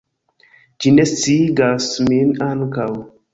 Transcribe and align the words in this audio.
Ĝi 0.85 0.93
ne 0.95 1.05
sciigas 1.11 1.91
min 2.09 2.33
ankaŭ! 2.47 2.89